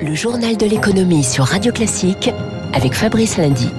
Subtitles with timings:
[0.00, 2.30] Le journal de l'économie sur Radio Classique
[2.72, 3.70] avec Fabrice Lundy.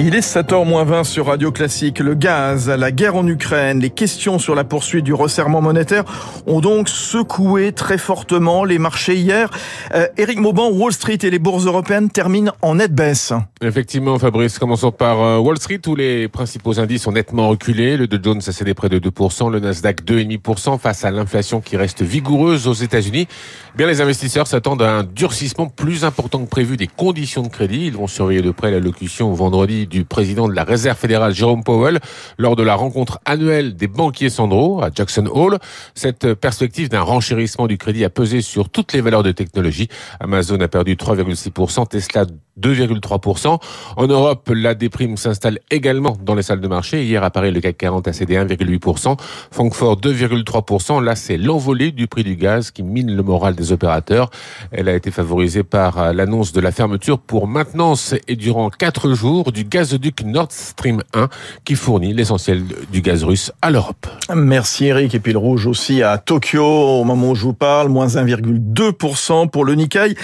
[0.00, 1.98] Il est 7h20 sur Radio Classique.
[1.98, 6.04] Le gaz, la guerre en Ukraine, les questions sur la poursuite du resserrement monétaire
[6.46, 9.50] ont donc secoué très fortement les marchés hier.
[9.96, 13.32] Euh, Eric Mauban, Wall Street et les bourses européennes terminent en nette baisse.
[13.60, 17.96] Effectivement, Fabrice, commençons par euh, Wall Street où les principaux indices ont nettement reculé.
[17.96, 21.76] Le Dow Jones a cédé près de 2%, le Nasdaq 2,5% face à l'inflation qui
[21.76, 23.26] reste vigoureuse aux États-Unis.
[23.74, 27.86] Bien, les investisseurs s'attendent à un durcissement plus important que prévu des conditions de crédit.
[27.86, 31.98] Ils vont surveiller de près l'allocution vendredi du président de la Réserve fédérale, Jérôme Powell,
[32.38, 35.58] lors de la rencontre annuelle des banquiers centraux à Jackson Hole.
[35.94, 39.88] Cette perspective d'un renchérissement du crédit a pesé sur toutes les valeurs de technologie.
[40.20, 42.26] Amazon a perdu 3,6%, Tesla
[42.60, 43.58] 2,3%.
[43.96, 47.04] En Europe, la déprime s'installe également dans les salles de marché.
[47.04, 49.16] Hier à Paris, le CAC 40 a cédé 1,8%.
[49.50, 51.02] Francfort 2,3%.
[51.02, 54.30] Là, c'est l'envolée du prix du gaz qui mine le moral des opérateurs.
[54.72, 59.52] Elle a été favorisée par l'annonce de la fermeture pour maintenance et durant quatre jours
[59.52, 61.28] du gazoduc Nord Stream 1
[61.64, 64.08] qui fournit l'essentiel du gaz russe à l'Europe.
[64.34, 65.14] Merci Eric.
[65.14, 69.48] Et puis le rouge aussi à Tokyo au moment où je vous parle, moins 1,2%
[69.48, 70.16] pour le Nikkei.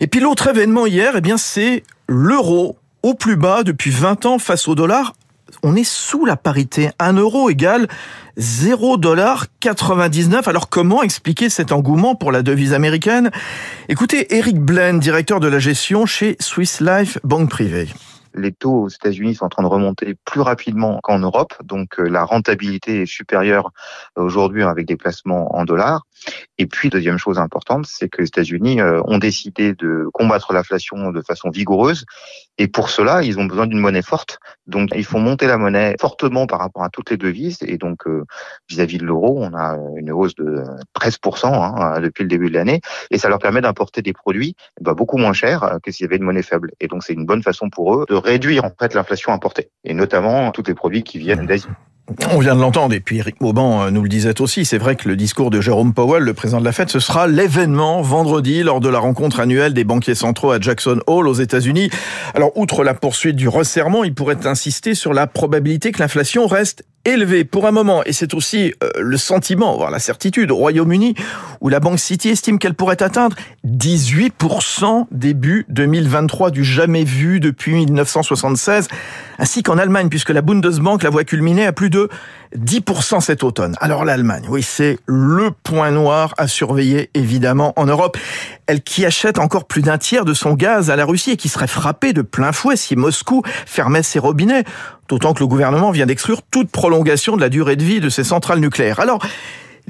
[0.00, 4.40] Et puis l'autre événement hier, eh bien c'est l'euro au plus bas depuis 20 ans
[4.40, 5.12] face au dollar.
[5.62, 6.90] On est sous la parité.
[6.98, 7.86] 1 euro égale
[8.36, 10.48] 0,99$.
[10.48, 13.30] Alors comment expliquer cet engouement pour la devise américaine?
[13.88, 17.86] Écoutez Eric Blaine, directeur de la gestion chez Swiss Life Banque Privée
[18.38, 22.24] les taux aux États-Unis sont en train de remonter plus rapidement qu'en Europe, donc la
[22.24, 23.70] rentabilité est supérieure
[24.16, 26.02] aujourd'hui avec des placements en dollars.
[26.58, 31.10] Et puis, deuxième chose importante, c'est que les États-Unis euh, ont décidé de combattre l'inflation
[31.10, 32.04] de façon vigoureuse.
[32.58, 34.38] Et pour cela, ils ont besoin d'une monnaie forte.
[34.68, 37.58] Donc, ils font monter la monnaie fortement par rapport à toutes les devises.
[37.62, 38.24] Et donc, euh,
[38.68, 40.62] vis-à-vis de l'euro, on a une hausse de
[40.94, 42.80] 13% hein, depuis le début de l'année.
[43.10, 46.16] Et ça leur permet d'importer des produits bah, beaucoup moins chers que s'il y avait
[46.16, 46.72] une monnaie faible.
[46.80, 49.70] Et donc, c'est une bonne façon pour eux de réduire en fait l'inflation importée.
[49.84, 51.68] Et notamment tous les produits qui viennent d'Asie.
[52.32, 54.96] On vient de l'entendre, et puis Eric Mauban euh, nous le disait aussi, c'est vrai
[54.96, 58.62] que le discours de Jérôme Powell, le président de la Fed, ce sera l'événement vendredi
[58.62, 61.90] lors de la rencontre annuelle des banquiers centraux à Jackson Hole aux États-Unis.
[62.34, 66.84] Alors, outre la poursuite du resserrement, il pourrait insister sur la probabilité que l'inflation reste
[67.12, 71.14] élevé pour un moment, et c'est aussi euh, le sentiment, voire la certitude, au Royaume-Uni,
[71.60, 73.36] où la Banque City estime qu'elle pourrait atteindre
[73.66, 78.88] 18% début 2023 du jamais vu depuis 1976,
[79.38, 82.08] ainsi qu'en Allemagne, puisque la Bundesbank la voit culminer à plus de
[82.56, 83.74] 10% cet automne.
[83.80, 88.16] Alors l'Allemagne, oui, c'est le point noir à surveiller évidemment en Europe.
[88.66, 91.48] Elle qui achète encore plus d'un tiers de son gaz à la Russie et qui
[91.48, 94.64] serait frappée de plein fouet si Moscou fermait ses robinets.
[95.08, 98.24] D'autant que le gouvernement vient d'exclure toute prolongation de la durée de vie de ses
[98.24, 99.00] centrales nucléaires.
[99.00, 99.20] Alors,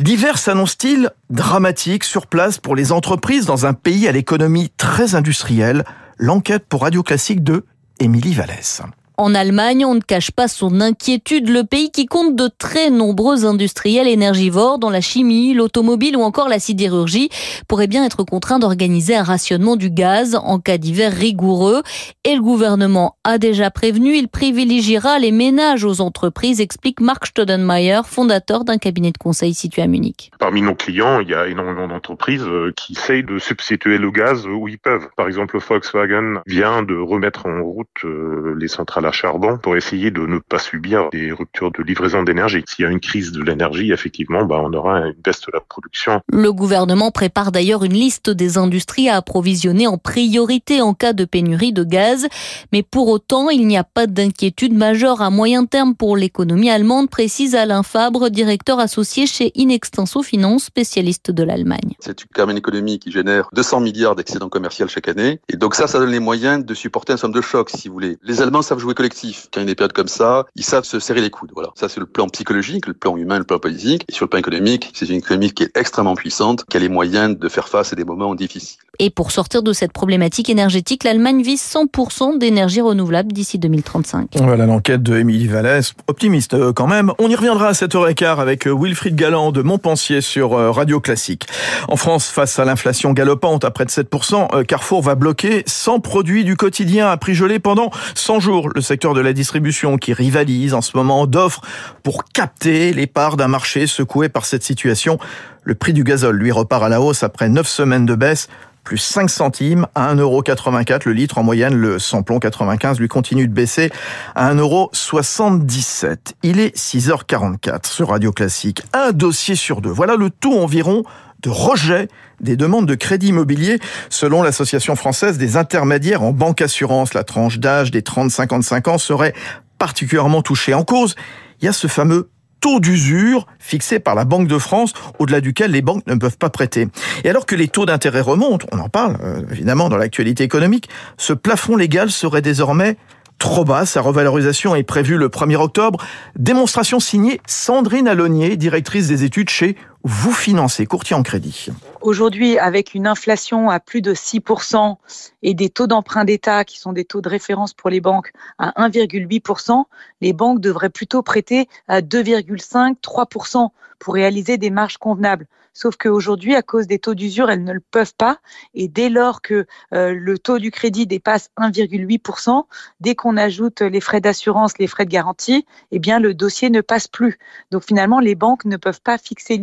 [0.00, 5.84] L'hiver s'annonce-t-il dramatique sur place pour les entreprises dans un pays à l'économie très industrielle?
[6.18, 7.64] L'enquête pour Radio Classique de
[7.98, 8.80] Émilie Vallès.
[9.20, 11.48] En Allemagne, on ne cache pas son inquiétude.
[11.48, 16.48] Le pays qui compte de très nombreux industriels énergivores dans la chimie, l'automobile ou encore
[16.48, 17.28] la sidérurgie
[17.66, 21.82] pourrait bien être contraint d'organiser un rationnement du gaz en cas d'hiver rigoureux.
[22.22, 28.02] Et le gouvernement a déjà prévenu, il privilégiera les ménages aux entreprises, explique Mark Stodenmayer,
[28.04, 30.30] fondateur d'un cabinet de conseil situé à Munich.
[30.38, 34.46] Parmi nos clients, il y a énormément d'entreprises euh, qui essayent de substituer le gaz
[34.46, 35.08] où ils peuvent.
[35.16, 40.20] Par exemple, Volkswagen vient de remettre en route euh, les centrales charbon pour essayer de
[40.20, 42.64] ne pas subir des ruptures de livraison d'énergie.
[42.66, 45.60] S'il y a une crise de l'énergie, effectivement, bah, on aura une baisse de la
[45.60, 46.20] production.
[46.32, 51.24] Le gouvernement prépare d'ailleurs une liste des industries à approvisionner en priorité en cas de
[51.24, 52.28] pénurie de gaz.
[52.72, 57.10] Mais pour autant, il n'y a pas d'inquiétude majeure à moyen terme pour l'économie allemande,
[57.10, 61.94] précise Alain Fabre, directeur associé chez Inextenso Finance, spécialiste de l'Allemagne.
[62.00, 65.40] C'est quand même une économie qui génère 200 milliards d'excédents commerciaux chaque année.
[65.48, 67.94] Et donc ça, ça donne les moyens de supporter un somme de choc, si vous
[67.94, 68.18] voulez.
[68.22, 69.48] Les Allemands savent jouer collectif.
[69.52, 71.52] Quand il y a des périodes comme ça, ils savent se serrer les coudes.
[71.54, 71.70] Voilà.
[71.76, 74.04] Ça, c'est le plan psychologique, le plan humain, le plan politique.
[74.08, 76.88] Et sur le plan économique, c'est une économie qui est extrêmement puissante, qui a les
[76.88, 78.80] moyens de faire face à des moments difficiles.
[79.00, 84.30] Et pour sortir de cette problématique énergétique, l'Allemagne vise 100% d'énergie renouvelable d'ici 2035.
[84.34, 87.12] Voilà l'enquête de Émilie Vallès, optimiste euh, quand même.
[87.20, 91.46] On y reviendra à 7h15 avec euh, Wilfried Galland de Montpensier sur euh, Radio Classique.
[91.86, 96.42] En France, face à l'inflation galopante à près de 7%, Carrefour va bloquer 100 produits
[96.42, 98.68] du quotidien à prix gelé pendant 100 jours.
[98.74, 101.60] Le secteur de la distribution qui rivalise en ce moment d'offres
[102.02, 105.18] pour capter les parts d'un marché secoué par cette situation.
[105.62, 108.48] Le prix du gazole, lui, repart à la hausse après 9 semaines de baisse
[108.84, 111.36] plus 5 centimes à 1,84€ le litre.
[111.36, 113.90] En moyenne, le samplon 95 lui continue de baisser
[114.34, 116.16] à 1,77€.
[116.42, 118.82] Il est 6h44 sur Radio Classique.
[118.94, 119.90] Un dossier sur deux.
[119.90, 121.02] Voilà le tout environ
[121.40, 122.08] de rejet
[122.40, 123.78] des demandes de crédit immobilier
[124.10, 127.14] selon l'Association française des intermédiaires en banque assurance.
[127.14, 129.34] La tranche d'âge des 30-55 ans serait
[129.78, 130.74] particulièrement touchée.
[130.74, 131.14] En cause,
[131.60, 132.30] il y a ce fameux
[132.60, 136.50] taux d'usure fixé par la Banque de France, au-delà duquel les banques ne peuvent pas
[136.50, 136.88] prêter.
[137.22, 140.88] Et alors que les taux d'intérêt remontent, on en parle euh, évidemment dans l'actualité économique,
[141.16, 142.96] ce plafond légal serait désormais
[143.38, 143.86] trop bas.
[143.86, 146.04] Sa revalorisation est prévue le 1er octobre.
[146.36, 151.68] Démonstration signée Sandrine Alonier, directrice des études chez Vous Financez, courtier en crédit.
[152.00, 154.96] Aujourd'hui, avec une inflation à plus de 6%
[155.42, 158.70] et des taux d'emprunt d'État qui sont des taux de référence pour les banques à
[158.88, 159.84] 1,8%,
[160.20, 165.46] les banques devraient plutôt prêter à 2,5-3% pour réaliser des marges convenables.
[165.78, 168.38] Sauf qu'aujourd'hui, à cause des taux d'usure, elles ne le peuvent pas.
[168.74, 172.64] Et dès lors que euh, le taux du crédit dépasse 1,8%,
[172.98, 176.80] dès qu'on ajoute les frais d'assurance, les frais de garantie, eh bien le dossier ne
[176.80, 177.38] passe plus.
[177.70, 179.56] Donc finalement, les banques ne peuvent pas fixer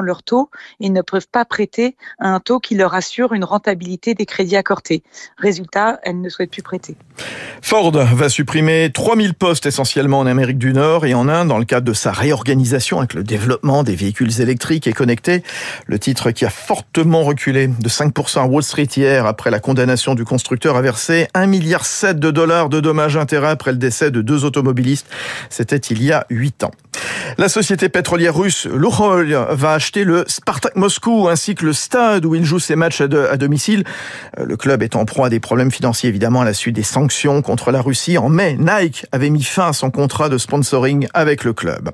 [0.00, 0.50] leur taux
[0.80, 4.56] et ne peuvent pas prêter à un taux qui leur assure une rentabilité des crédits
[4.56, 5.02] accordés.
[5.38, 6.96] Résultat, elles ne souhaitent plus prêter.
[7.62, 11.64] Ford va supprimer 3000 postes essentiellement en Amérique du Nord et en Inde dans le
[11.64, 15.42] cadre de sa réorganisation avec le développement des véhicules électriques et connectés.
[15.86, 20.14] Le titre qui a fortement reculé de 5% à Wall Street hier après la condamnation
[20.14, 21.84] du constructeur a versé 1,7 milliard
[22.14, 25.08] de dollars de dommages intérêts après le décès de deux automobilistes.
[25.48, 26.70] C'était il y a 8 ans.
[27.38, 32.34] La société pétrolière russe Lukoil va acheter le Spartak Moscou ainsi que le stade où
[32.34, 33.84] il joue ses matchs à, domicile.
[34.38, 36.82] Euh, le club est en proie à des problèmes financiers évidemment à la suite des
[36.82, 38.18] sanctions contre la Russie.
[38.18, 41.90] En mai, Nike avait mis fin à son contrat de sponsoring avec le club.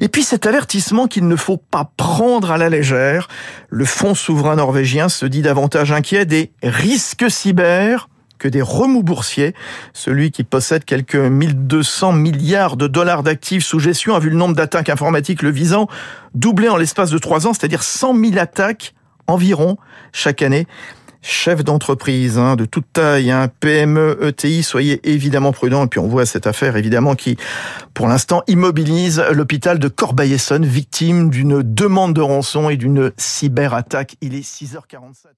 [0.00, 3.28] Et puis cet avertissement qu'il ne faut pas prendre à la légère,
[3.70, 8.08] le fonds souverain norvégien se dit davantage inquiet des risques cyber
[8.42, 9.54] que des remous boursiers.
[9.92, 14.56] Celui qui possède quelques 1200 milliards de dollars d'actifs sous gestion a vu le nombre
[14.56, 15.86] d'attaques informatiques le visant
[16.34, 18.94] doubler en l'espace de trois ans, c'est-à-dire 100 000 attaques
[19.28, 19.76] environ
[20.12, 20.66] chaque année.
[21.24, 25.84] Chef d'entreprise hein, de toute taille, hein, PME, ETI, soyez évidemment prudents.
[25.84, 27.36] Et puis on voit cette affaire évidemment qui,
[27.94, 34.16] pour l'instant, immobilise l'hôpital de Corbeil-Essonne, victime d'une demande de rançon et d'une cyberattaque.
[34.20, 35.28] Il est 6h47.